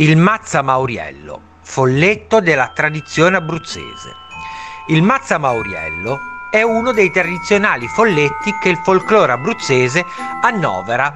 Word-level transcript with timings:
Il 0.00 0.16
Mazza 0.16 0.62
Mauriello, 0.62 1.58
folletto 1.60 2.40
della 2.40 2.70
tradizione 2.74 3.36
abruzzese. 3.36 4.14
Il 4.86 5.02
Mazza 5.02 5.36
Mauriello 5.36 6.18
è 6.50 6.62
uno 6.62 6.92
dei 6.92 7.10
tradizionali 7.10 7.86
folletti 7.86 8.56
che 8.62 8.70
il 8.70 8.78
folklore 8.78 9.32
abruzzese 9.32 10.02
annovera 10.40 11.14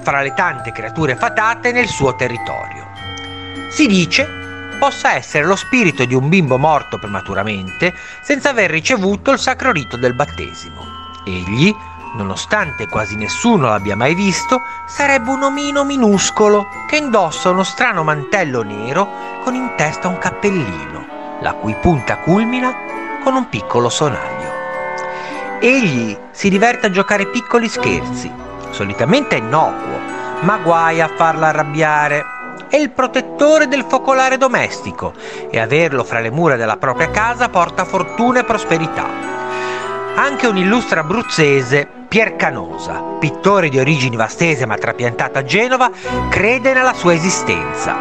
fra 0.00 0.22
le 0.22 0.32
tante 0.32 0.72
creature 0.72 1.14
fatate 1.14 1.72
nel 1.72 1.86
suo 1.86 2.14
territorio. 2.14 2.86
Si 3.68 3.86
dice 3.86 4.78
possa 4.78 5.12
essere 5.12 5.44
lo 5.44 5.54
spirito 5.54 6.06
di 6.06 6.14
un 6.14 6.30
bimbo 6.30 6.56
morto 6.56 6.98
prematuramente 6.98 7.92
senza 8.22 8.48
aver 8.48 8.70
ricevuto 8.70 9.30
il 9.30 9.38
sacro 9.38 9.72
rito 9.72 9.98
del 9.98 10.14
battesimo. 10.14 10.86
Egli, 11.26 11.70
nonostante 12.14 12.88
quasi 12.88 13.16
nessuno 13.16 13.68
l'abbia 13.68 13.96
mai 13.96 14.14
visto, 14.14 14.62
sarebbe 14.86 15.30
un 15.30 15.42
omino 15.42 15.84
minuscolo 15.84 16.66
che 16.88 16.96
indossa 16.96 17.50
uno 17.50 17.62
strano 17.62 18.02
mantello 18.02 18.62
nero 18.62 19.08
con 19.42 19.54
in 19.54 19.72
testa 19.76 20.08
un 20.08 20.18
cappellino, 20.18 21.38
la 21.40 21.54
cui 21.54 21.74
punta 21.74 22.18
culmina 22.18 22.74
con 23.22 23.34
un 23.34 23.48
piccolo 23.48 23.88
sonaglio. 23.88 24.52
Egli 25.60 26.16
si 26.30 26.48
diverte 26.50 26.86
a 26.86 26.90
giocare 26.90 27.26
piccoli 27.26 27.68
scherzi, 27.68 28.30
solitamente 28.70 29.36
innocuo, 29.36 29.98
ma 30.40 30.58
guai 30.58 31.00
a 31.00 31.08
farla 31.08 31.48
arrabbiare. 31.48 32.32
È 32.68 32.76
il 32.76 32.90
protettore 32.90 33.68
del 33.68 33.84
focolare 33.88 34.36
domestico 34.36 35.14
e 35.50 35.58
averlo 35.60 36.04
fra 36.04 36.20
le 36.20 36.30
mura 36.30 36.56
della 36.56 36.76
propria 36.76 37.10
casa 37.10 37.48
porta 37.48 37.84
fortuna 37.84 38.40
e 38.40 38.44
prosperità. 38.44 39.33
Anche 40.16 40.46
un 40.46 40.56
illustre 40.56 41.00
abruzzese, 41.00 41.88
Pier 42.08 42.36
Canosa, 42.36 43.02
pittore 43.18 43.68
di 43.68 43.80
origini 43.80 44.14
vastese 44.14 44.64
ma 44.64 44.76
trapiantato 44.76 45.38
a 45.38 45.42
Genova, 45.44 45.90
crede 46.30 46.72
nella 46.72 46.92
sua 46.92 47.14
esistenza, 47.14 47.96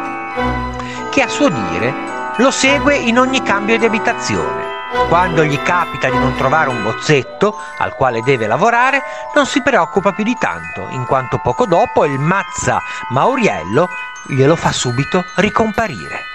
che 1.09 1.21
a 1.23 1.27
suo 1.27 1.49
dire 1.49 1.93
lo 2.37 2.51
segue 2.51 2.95
in 2.95 3.17
ogni 3.17 3.41
cambio 3.41 3.79
di 3.79 3.85
abitazione. 3.85 4.71
Quando 5.09 5.43
gli 5.43 5.59
capita 5.63 6.07
di 6.07 6.17
non 6.19 6.35
trovare 6.35 6.69
un 6.69 6.83
bozzetto 6.83 7.57
al 7.79 7.95
quale 7.95 8.21
deve 8.21 8.45
lavorare, 8.45 9.01
non 9.33 9.47
si 9.47 9.63
preoccupa 9.63 10.11
più 10.11 10.23
di 10.23 10.35
tanto, 10.39 10.89
in 10.91 11.05
quanto 11.05 11.39
poco 11.39 11.65
dopo 11.65 12.05
il 12.05 12.19
mazza 12.19 12.79
Mauriello 13.09 13.89
glielo 14.27 14.55
fa 14.55 14.71
subito 14.71 15.25
ricomparire. 15.37 16.32